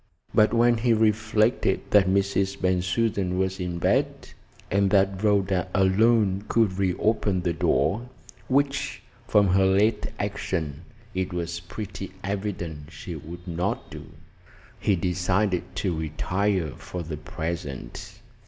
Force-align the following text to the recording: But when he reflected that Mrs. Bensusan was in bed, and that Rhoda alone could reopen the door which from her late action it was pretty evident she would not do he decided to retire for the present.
But 0.33 0.51
when 0.51 0.77
he 0.79 0.93
reflected 0.95 1.81
that 1.91 2.07
Mrs. 2.07 2.59
Bensusan 2.59 3.37
was 3.37 3.59
in 3.59 3.77
bed, 3.77 4.29
and 4.71 4.89
that 4.89 5.23
Rhoda 5.23 5.67
alone 5.75 6.43
could 6.47 6.79
reopen 6.79 7.43
the 7.43 7.53
door 7.53 8.09
which 8.47 9.03
from 9.27 9.49
her 9.49 9.63
late 9.67 10.07
action 10.17 10.85
it 11.13 11.31
was 11.31 11.59
pretty 11.59 12.13
evident 12.23 12.91
she 12.91 13.15
would 13.15 13.47
not 13.47 13.91
do 13.91 14.07
he 14.79 14.95
decided 14.95 15.75
to 15.75 15.95
retire 15.95 16.71
for 16.71 17.03
the 17.03 17.17
present. 17.17 18.21